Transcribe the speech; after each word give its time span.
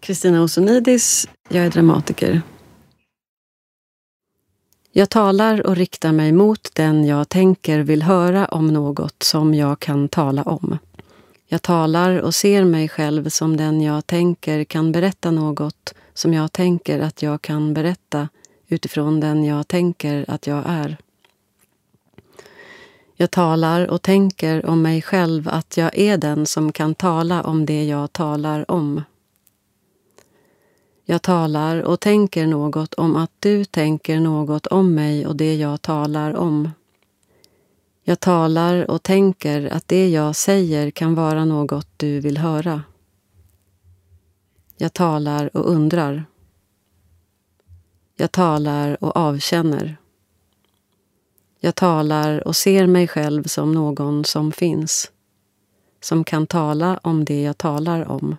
Kristina 0.00 0.42
Osonidis. 0.42 1.28
Jag 1.48 1.66
är 1.66 1.70
dramatiker. 1.70 2.42
Jag 4.92 5.10
talar 5.10 5.66
och 5.66 5.76
riktar 5.76 6.12
mig 6.12 6.32
mot 6.32 6.70
den 6.74 7.04
jag 7.04 7.28
tänker 7.28 7.80
vill 7.80 8.02
höra 8.02 8.46
om 8.46 8.68
något 8.68 9.22
som 9.22 9.54
jag 9.54 9.80
kan 9.80 10.08
tala 10.08 10.42
om. 10.42 10.78
Jag 11.46 11.62
talar 11.62 12.20
och 12.20 12.34
ser 12.34 12.64
mig 12.64 12.88
själv 12.88 13.28
som 13.28 13.56
den 13.56 13.80
jag 13.80 14.06
tänker 14.06 14.64
kan 14.64 14.92
berätta 14.92 15.30
något 15.30 15.94
som 16.14 16.34
jag 16.34 16.52
tänker 16.52 17.00
att 17.00 17.22
jag 17.22 17.42
kan 17.42 17.74
berätta 17.74 18.28
utifrån 18.68 19.20
den 19.20 19.44
jag 19.44 19.68
tänker 19.68 20.24
att 20.28 20.46
jag 20.46 20.64
är. 20.66 20.96
Jag 23.16 23.30
talar 23.30 23.86
och 23.86 24.02
tänker 24.02 24.66
om 24.66 24.82
mig 24.82 25.02
själv 25.02 25.48
att 25.48 25.76
jag 25.76 25.98
är 25.98 26.16
den 26.16 26.46
som 26.46 26.72
kan 26.72 26.94
tala 26.94 27.42
om 27.42 27.66
det 27.66 27.84
jag 27.84 28.12
talar 28.12 28.70
om. 28.70 29.02
Jag 31.10 31.22
talar 31.22 31.82
och 31.82 32.00
tänker 32.00 32.46
något 32.46 32.94
om 32.94 33.16
att 33.16 33.30
du 33.40 33.64
tänker 33.64 34.20
något 34.20 34.66
om 34.66 34.94
mig 34.94 35.26
och 35.26 35.36
det 35.36 35.54
jag 35.54 35.82
talar 35.82 36.36
om. 36.36 36.70
Jag 38.04 38.20
talar 38.20 38.90
och 38.90 39.02
tänker 39.02 39.66
att 39.66 39.88
det 39.88 40.08
jag 40.08 40.36
säger 40.36 40.90
kan 40.90 41.14
vara 41.14 41.44
något 41.44 41.88
du 41.96 42.20
vill 42.20 42.38
höra. 42.38 42.82
Jag 44.76 44.92
talar 44.92 45.56
och 45.56 45.70
undrar. 45.70 46.24
Jag 48.16 48.32
talar 48.32 49.04
och 49.04 49.16
avkänner. 49.16 49.96
Jag 51.60 51.74
talar 51.74 52.46
och 52.48 52.56
ser 52.56 52.86
mig 52.86 53.08
själv 53.08 53.44
som 53.44 53.72
någon 53.72 54.24
som 54.24 54.52
finns, 54.52 55.12
som 56.00 56.24
kan 56.24 56.46
tala 56.46 57.00
om 57.02 57.24
det 57.24 57.42
jag 57.42 57.58
talar 57.58 58.04
om. 58.08 58.36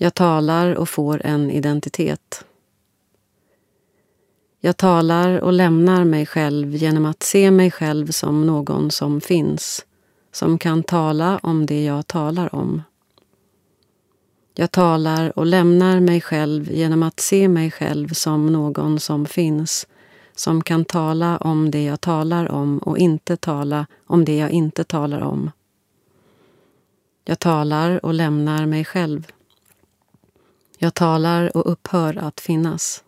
Jag 0.00 0.14
talar 0.14 0.74
och 0.74 0.88
får 0.88 1.22
en 1.24 1.50
identitet. 1.50 2.44
Jag 4.60 4.76
talar 4.76 5.40
och 5.40 5.52
lämnar 5.52 6.04
mig 6.04 6.26
själv 6.26 6.74
genom 6.74 7.06
att 7.06 7.22
se 7.22 7.50
mig 7.50 7.70
själv 7.70 8.06
som 8.06 8.46
någon 8.46 8.90
som 8.90 9.20
finns, 9.20 9.86
som 10.32 10.58
kan 10.58 10.82
tala 10.82 11.38
om 11.42 11.66
det 11.66 11.84
jag 11.84 12.06
talar 12.06 12.54
om. 12.54 12.82
Jag 14.54 14.72
talar 14.72 15.38
och 15.38 15.46
lämnar 15.46 16.00
mig 16.00 16.20
själv 16.20 16.72
genom 16.72 17.02
att 17.02 17.20
se 17.20 17.48
mig 17.48 17.70
själv 17.70 18.08
som 18.08 18.52
någon 18.52 19.00
som 19.00 19.26
finns, 19.26 19.86
som 20.34 20.62
kan 20.62 20.84
tala 20.84 21.36
om 21.36 21.70
det 21.70 21.84
jag 21.84 22.00
talar 22.00 22.50
om 22.50 22.78
och 22.78 22.98
inte 22.98 23.36
tala 23.36 23.86
om 24.06 24.24
det 24.24 24.36
jag 24.36 24.50
inte 24.50 24.84
talar 24.84 25.20
om. 25.20 25.50
Jag 27.24 27.38
talar 27.38 28.04
och 28.04 28.14
lämnar 28.14 28.66
mig 28.66 28.84
själv. 28.84 29.32
Jag 30.80 30.94
talar 30.94 31.56
och 31.56 31.72
upphör 31.72 32.18
att 32.18 32.40
finnas. 32.40 33.04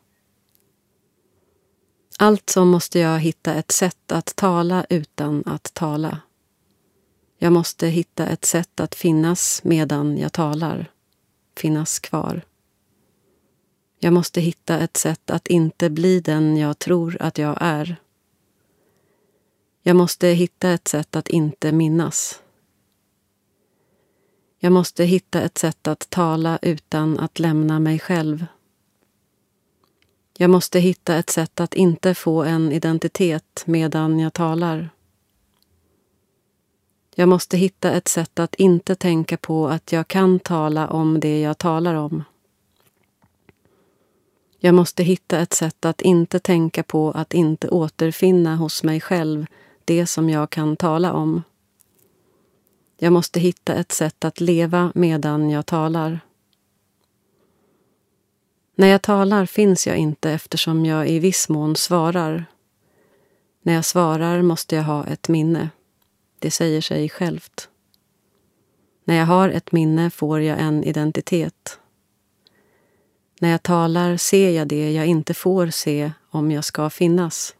Alltså 2.18 2.64
måste 2.64 2.98
jag 2.98 3.18
hitta 3.20 3.54
ett 3.54 3.72
sätt 3.72 4.12
att 4.12 4.36
tala 4.36 4.86
utan 4.88 5.42
att 5.46 5.74
tala. 5.74 6.20
Jag 7.38 7.52
måste 7.52 7.86
hitta 7.86 8.26
ett 8.26 8.44
sätt 8.44 8.80
att 8.80 8.94
finnas 8.94 9.60
medan 9.64 10.18
jag 10.18 10.32
talar, 10.32 10.90
finnas 11.56 11.98
kvar. 11.98 12.42
Jag 13.98 14.12
måste 14.12 14.40
hitta 14.40 14.78
ett 14.78 14.96
sätt 14.96 15.30
att 15.30 15.46
inte 15.46 15.90
bli 15.90 16.20
den 16.20 16.56
jag 16.56 16.78
tror 16.78 17.16
att 17.20 17.38
jag 17.38 17.58
är. 17.60 17.96
Jag 19.82 19.96
måste 19.96 20.26
hitta 20.28 20.70
ett 20.70 20.88
sätt 20.88 21.16
att 21.16 21.28
inte 21.28 21.72
minnas. 21.72 22.42
Jag 24.62 24.72
måste 24.72 25.04
hitta 25.04 25.40
ett 25.40 25.58
sätt 25.58 25.88
att 25.88 26.10
tala 26.10 26.58
utan 26.62 27.18
att 27.18 27.38
lämna 27.38 27.80
mig 27.80 27.98
själv. 27.98 28.46
Jag 30.38 30.50
måste 30.50 30.80
hitta 30.80 31.16
ett 31.16 31.30
sätt 31.30 31.60
att 31.60 31.74
inte 31.74 32.14
få 32.14 32.42
en 32.42 32.72
identitet 32.72 33.62
medan 33.66 34.18
jag 34.18 34.32
talar. 34.32 34.90
Jag 37.14 37.28
måste 37.28 37.56
hitta 37.56 37.92
ett 37.92 38.08
sätt 38.08 38.38
att 38.38 38.54
inte 38.54 38.94
tänka 38.94 39.36
på 39.36 39.68
att 39.68 39.92
jag 39.92 40.08
kan 40.08 40.38
tala 40.38 40.88
om 40.88 41.20
det 41.20 41.40
jag 41.40 41.58
talar 41.58 41.94
om. 41.94 42.24
Jag 44.58 44.74
måste 44.74 45.02
hitta 45.02 45.38
ett 45.38 45.52
sätt 45.52 45.84
att 45.84 46.00
inte 46.00 46.38
tänka 46.38 46.82
på 46.82 47.10
att 47.10 47.34
inte 47.34 47.68
återfinna 47.68 48.56
hos 48.56 48.82
mig 48.82 49.00
själv 49.00 49.46
det 49.84 50.06
som 50.06 50.30
jag 50.30 50.50
kan 50.50 50.76
tala 50.76 51.12
om. 51.12 51.42
Jag 53.02 53.12
måste 53.12 53.40
hitta 53.40 53.74
ett 53.74 53.92
sätt 53.92 54.24
att 54.24 54.40
leva 54.40 54.92
medan 54.94 55.50
jag 55.50 55.66
talar. 55.66 56.20
När 58.74 58.86
jag 58.86 59.02
talar 59.02 59.46
finns 59.46 59.86
jag 59.86 59.96
inte 59.96 60.30
eftersom 60.30 60.86
jag 60.86 61.08
i 61.08 61.18
viss 61.18 61.48
mån 61.48 61.76
svarar. 61.76 62.44
När 63.62 63.74
jag 63.74 63.84
svarar 63.84 64.42
måste 64.42 64.76
jag 64.76 64.82
ha 64.82 65.06
ett 65.06 65.28
minne. 65.28 65.70
Det 66.38 66.50
säger 66.50 66.80
sig 66.80 67.08
självt. 67.08 67.68
När 69.04 69.14
jag 69.14 69.26
har 69.26 69.48
ett 69.48 69.72
minne 69.72 70.10
får 70.10 70.40
jag 70.40 70.60
en 70.60 70.84
identitet. 70.84 71.78
När 73.40 73.50
jag 73.50 73.62
talar 73.62 74.16
ser 74.16 74.50
jag 74.50 74.68
det 74.68 74.92
jag 74.92 75.06
inte 75.06 75.34
får 75.34 75.66
se 75.66 76.12
om 76.30 76.50
jag 76.50 76.64
ska 76.64 76.90
finnas. 76.90 77.54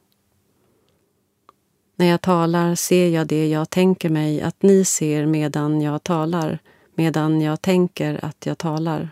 När 2.00 2.06
jag 2.06 2.20
talar 2.20 2.74
ser 2.74 3.08
jag 3.08 3.26
det 3.26 3.48
jag 3.48 3.70
tänker 3.70 4.10
mig 4.10 4.40
att 4.40 4.62
ni 4.62 4.84
ser 4.84 5.26
medan 5.26 5.80
jag 5.80 6.02
talar, 6.02 6.58
medan 6.94 7.40
jag 7.40 7.62
tänker 7.62 8.24
att 8.24 8.46
jag 8.46 8.58
talar. 8.58 9.10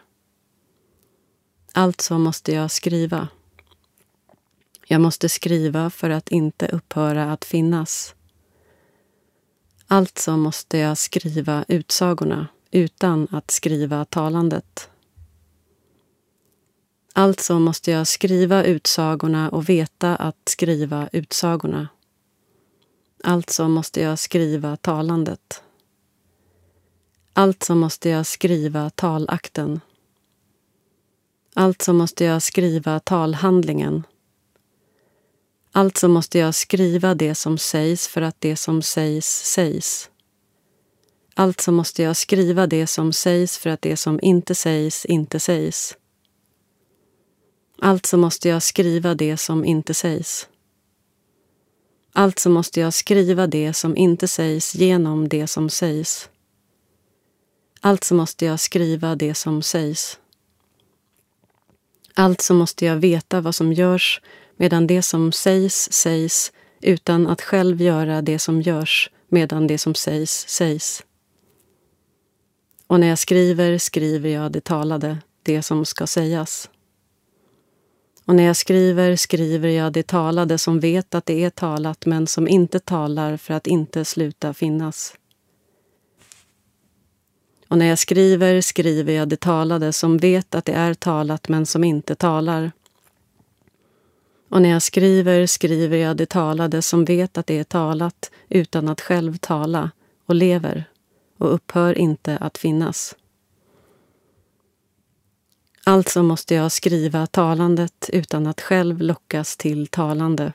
Alltså 1.72 2.18
måste 2.18 2.52
jag 2.52 2.70
skriva. 2.70 3.28
Jag 4.86 5.00
måste 5.00 5.28
skriva 5.28 5.90
för 5.90 6.10
att 6.10 6.28
inte 6.28 6.68
upphöra 6.68 7.32
att 7.32 7.44
finnas. 7.44 8.14
Alltså 9.86 10.36
måste 10.36 10.78
jag 10.78 10.98
skriva 10.98 11.64
utsagorna 11.68 12.46
utan 12.70 13.28
att 13.30 13.50
skriva 13.50 14.04
talandet. 14.04 14.90
Alltså 17.12 17.58
måste 17.58 17.90
jag 17.90 18.06
skriva 18.06 18.64
utsagorna 18.64 19.50
och 19.50 19.68
veta 19.68 20.16
att 20.16 20.42
skriva 20.44 21.08
utsagorna. 21.12 21.88
Alltså 23.24 23.68
måste 23.68 24.00
jag 24.00 24.18
skriva 24.18 24.76
talandet. 24.76 25.62
Alltså 27.32 27.74
måste 27.74 28.08
jag 28.08 28.26
skriva 28.26 28.90
talakten. 28.90 29.80
Alltså 31.54 31.92
måste 31.92 32.24
jag 32.24 32.42
skriva 32.42 33.00
talhandlingen. 33.00 34.06
Alltså 35.72 36.08
måste 36.08 36.38
jag 36.38 36.54
skriva 36.54 37.14
det 37.14 37.34
som 37.34 37.58
sägs 37.58 38.08
för 38.08 38.22
att 38.22 38.40
det 38.40 38.56
som 38.56 38.82
sägs 38.82 39.26
sägs. 39.26 40.10
Alltså 41.34 41.72
måste 41.72 42.02
jag 42.02 42.16
skriva 42.16 42.66
det 42.66 42.86
som 42.86 43.12
sägs 43.12 43.58
för 43.58 43.70
att 43.70 43.82
det 43.82 43.96
som 43.96 44.18
inte 44.22 44.54
sägs 44.54 45.04
inte 45.04 45.40
sägs. 45.40 45.96
Alltså 47.78 48.16
måste 48.16 48.48
jag 48.48 48.62
skriva 48.62 49.14
det 49.14 49.36
som 49.36 49.64
inte 49.64 49.94
sägs. 49.94 50.48
Alltså 52.18 52.50
måste 52.50 52.80
jag 52.80 52.94
skriva 52.94 53.46
det 53.46 53.72
som 53.72 53.96
inte 53.96 54.28
sägs 54.28 54.74
genom 54.74 55.28
det 55.28 55.46
som 55.46 55.70
sägs. 55.70 56.28
Alltså 57.80 58.14
måste 58.14 58.44
jag 58.44 58.60
skriva 58.60 59.16
det 59.16 59.34
som 59.34 59.62
sägs. 59.62 60.18
Alltså 62.14 62.54
måste 62.54 62.84
jag 62.84 62.96
veta 62.96 63.40
vad 63.40 63.54
som 63.54 63.72
görs 63.72 64.20
medan 64.56 64.86
det 64.86 65.02
som 65.02 65.32
sägs 65.32 65.92
sägs 65.92 66.52
utan 66.80 67.26
att 67.26 67.42
själv 67.42 67.82
göra 67.82 68.22
det 68.22 68.38
som 68.38 68.62
görs 68.62 69.10
medan 69.28 69.66
det 69.66 69.78
som 69.78 69.94
sägs 69.94 70.48
sägs. 70.48 71.04
Och 72.86 73.00
när 73.00 73.06
jag 73.06 73.18
skriver 73.18 73.78
skriver 73.78 74.30
jag 74.30 74.52
det 74.52 74.64
talade, 74.64 75.18
det 75.42 75.62
som 75.62 75.84
ska 75.84 76.06
sägas. 76.06 76.70
Och 78.28 78.34
när 78.34 78.44
jag 78.44 78.56
skriver 78.56 79.16
skriver 79.16 79.68
jag 79.68 79.92
det 79.92 80.06
talade 80.06 80.58
som 80.58 80.80
vet 80.80 81.14
att 81.14 81.26
det 81.26 81.44
är 81.44 81.50
talat 81.50 82.06
men 82.06 82.26
som 82.26 82.48
inte 82.48 82.80
talar 82.80 83.36
för 83.36 83.54
att 83.54 83.66
inte 83.66 84.04
sluta 84.04 84.54
finnas. 84.54 85.14
Och 87.68 87.78
när 87.78 87.86
jag 87.86 87.98
skriver 87.98 88.60
skriver 88.60 89.12
jag 89.12 89.28
det 89.28 89.40
talade 89.40 89.92
som 89.92 90.18
vet 90.18 90.54
att 90.54 90.64
det 90.64 90.72
är 90.72 90.94
talat 90.94 91.48
men 91.48 91.66
som 91.66 91.84
inte 91.84 92.14
talar. 92.14 92.72
Och 94.48 94.62
när 94.62 94.68
jag 94.68 94.82
skriver 94.82 95.46
skriver 95.46 95.98
jag 95.98 96.16
det 96.16 96.26
talade 96.26 96.82
som 96.82 97.04
vet 97.04 97.38
att 97.38 97.46
det 97.46 97.58
är 97.58 97.64
talat 97.64 98.30
utan 98.48 98.88
att 98.88 99.00
själv 99.00 99.36
tala 99.36 99.90
och 100.26 100.34
lever 100.34 100.84
och 101.38 101.54
upphör 101.54 101.98
inte 101.98 102.36
att 102.36 102.58
finnas. 102.58 103.14
Alltså 105.88 106.22
måste 106.22 106.54
jag 106.54 106.72
skriva 106.72 107.26
talandet 107.26 108.10
utan 108.12 108.46
att 108.46 108.60
själv 108.60 109.00
lockas 109.00 109.56
till 109.56 109.86
talande. 109.86 110.52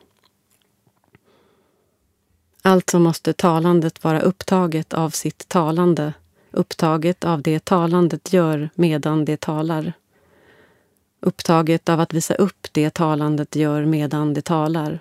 Alltså 2.62 3.00
måste 3.00 3.34
talandet 3.34 4.04
vara 4.04 4.22
upptaget 4.22 4.94
av 4.94 5.10
sitt 5.10 5.48
talande 5.50 6.14
upptaget 6.52 7.24
av 7.24 7.42
det 7.42 7.66
talandet 7.66 8.34
gör 8.34 8.70
medan 8.76 9.26
det 9.26 9.40
talar. 9.40 9.94
Upptaget 11.20 11.90
av 11.90 12.00
att 12.00 12.14
visa 12.14 12.36
upp 12.36 12.68
det 12.72 12.90
talandet 12.90 13.56
gör 13.56 13.86
medan 13.86 14.34
det 14.34 14.42
talar. 14.42 15.00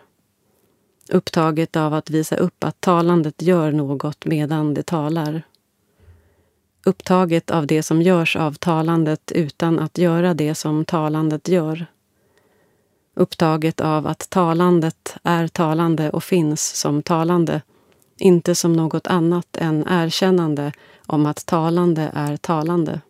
Upptaget 1.08 1.76
av 1.76 1.94
att 1.94 2.10
visa 2.10 2.36
upp 2.36 2.64
att 2.64 2.80
talandet 2.80 3.42
gör 3.42 3.72
något 3.72 4.24
medan 4.24 4.74
det 4.74 4.82
talar. 4.82 5.42
Upptaget 6.84 7.50
av 7.50 7.66
det 7.66 7.82
som 7.82 8.02
görs 8.02 8.36
av 8.36 8.54
talandet 8.54 9.32
utan 9.32 9.78
att 9.78 9.98
göra 9.98 10.34
det 10.34 10.54
som 10.54 10.84
talandet 10.84 11.48
gör. 11.48 11.86
Upptaget 13.14 13.80
av 13.80 14.06
att 14.06 14.30
talandet 14.30 15.16
är 15.22 15.48
talande 15.48 16.10
och 16.10 16.24
finns 16.24 16.76
som 16.76 17.02
talande, 17.02 17.62
inte 18.18 18.54
som 18.54 18.72
något 18.72 19.06
annat 19.06 19.56
än 19.56 19.86
erkännande 19.88 20.72
om 21.06 21.26
att 21.26 21.46
talande 21.46 22.10
är 22.14 22.36
talande. 22.36 23.00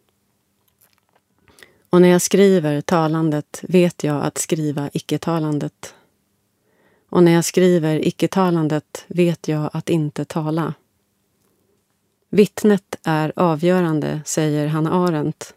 Och 1.91 2.03
när 2.03 2.09
jag 2.09 2.23
skriver 2.23 2.81
talandet 2.81 3.65
vet 3.69 4.05
jag 4.05 4.25
att 4.25 4.39
skriva 4.39 4.91
icke-talandet. 4.93 5.95
Och 7.11 7.23
när 7.23 7.33
jag 7.33 7.45
skriver 7.45 8.07
icke-talandet 8.07 9.05
vet 9.07 9.49
jag 9.49 9.71
att 9.73 9.89
inte 9.89 10.25
tala. 10.25 10.75
Vittnet 12.35 12.99
är 13.03 13.33
avgörande, 13.37 14.21
säger 14.25 14.67
Hanna 14.67 14.93
Arendt. 14.93 15.55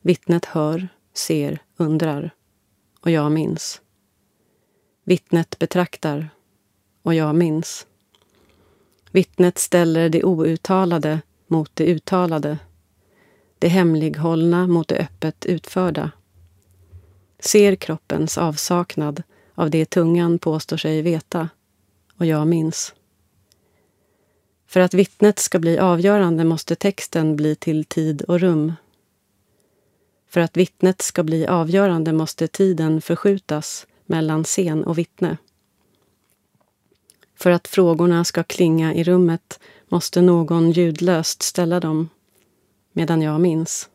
Vittnet 0.00 0.44
hör, 0.44 0.88
ser, 1.14 1.58
undrar. 1.76 2.30
Och 3.00 3.10
jag 3.10 3.32
minns. 3.32 3.80
Vittnet 5.04 5.58
betraktar. 5.58 6.28
Och 7.02 7.14
jag 7.14 7.34
minns. 7.34 7.86
Vittnet 9.10 9.58
ställer 9.58 10.08
det 10.08 10.24
outtalade 10.24 11.20
mot 11.46 11.70
det 11.74 11.84
uttalade. 11.86 12.58
Det 13.58 13.68
hemlighållna 13.68 14.66
mot 14.66 14.88
det 14.88 14.98
öppet 14.98 15.46
utförda. 15.46 16.10
Ser 17.38 17.74
kroppens 17.74 18.38
avsaknad 18.38 19.22
av 19.54 19.70
det 19.70 19.84
tungan 19.90 20.38
påstår 20.38 20.76
sig 20.76 21.02
veta. 21.02 21.48
Och 22.18 22.26
jag 22.26 22.46
minns. 22.46 22.94
För 24.66 24.80
att 24.80 24.94
vittnet 24.94 25.38
ska 25.38 25.58
bli 25.58 25.78
avgörande 25.78 26.44
måste 26.44 26.74
texten 26.74 27.36
bli 27.36 27.54
till 27.54 27.84
tid 27.84 28.22
och 28.22 28.40
rum. 28.40 28.72
För 30.28 30.40
att 30.40 30.56
vittnet 30.56 31.02
ska 31.02 31.22
bli 31.22 31.46
avgörande 31.46 32.12
måste 32.12 32.48
tiden 32.48 33.00
förskjutas 33.00 33.86
mellan 34.06 34.44
scen 34.44 34.84
och 34.84 34.98
vittne. 34.98 35.36
För 37.34 37.50
att 37.50 37.68
frågorna 37.68 38.24
ska 38.24 38.42
klinga 38.42 38.94
i 38.94 39.04
rummet 39.04 39.60
måste 39.88 40.22
någon 40.22 40.70
ljudlöst 40.70 41.42
ställa 41.42 41.80
dem, 41.80 42.08
medan 42.92 43.22
jag 43.22 43.40
minns. 43.40 43.88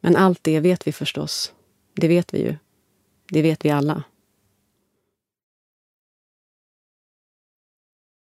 Men 0.00 0.16
allt 0.16 0.44
det 0.44 0.60
vet 0.60 0.86
vi 0.86 0.92
förstås. 0.92 1.52
Det 1.94 2.08
vet 2.08 2.34
vi 2.34 2.38
ju. 2.38 2.56
Det 3.30 3.42
vet 3.42 3.64
vi 3.64 3.70
alla. 3.70 4.02